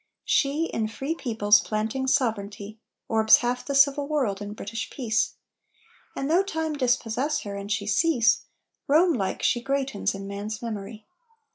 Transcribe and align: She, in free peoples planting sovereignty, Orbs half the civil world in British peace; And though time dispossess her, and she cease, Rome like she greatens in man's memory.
She, 0.25 0.65
in 0.73 0.87
free 0.87 1.13
peoples 1.13 1.61
planting 1.61 2.07
sovereignty, 2.07 2.79
Orbs 3.07 3.37
half 3.37 3.63
the 3.63 3.75
civil 3.75 4.07
world 4.07 4.41
in 4.41 4.53
British 4.53 4.89
peace; 4.89 5.35
And 6.15 6.27
though 6.27 6.41
time 6.41 6.73
dispossess 6.73 7.41
her, 7.41 7.55
and 7.55 7.71
she 7.71 7.85
cease, 7.85 8.45
Rome 8.87 9.13
like 9.13 9.43
she 9.43 9.61
greatens 9.61 10.15
in 10.15 10.25
man's 10.25 10.59
memory. 10.59 11.05